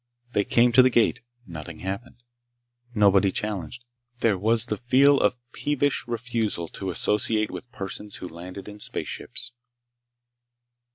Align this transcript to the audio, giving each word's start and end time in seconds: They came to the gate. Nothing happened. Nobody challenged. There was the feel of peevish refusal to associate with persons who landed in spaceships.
They 0.33 0.43
came 0.45 0.71
to 0.71 0.81
the 0.81 0.89
gate. 0.89 1.21
Nothing 1.45 1.81
happened. 1.81 2.23
Nobody 2.95 3.31
challenged. 3.31 3.83
There 4.17 4.35
was 4.35 4.65
the 4.65 4.75
feel 4.75 5.19
of 5.19 5.37
peevish 5.51 6.05
refusal 6.07 6.67
to 6.69 6.89
associate 6.89 7.51
with 7.51 7.71
persons 7.71 8.15
who 8.15 8.27
landed 8.27 8.67
in 8.67 8.79
spaceships. 8.79 9.51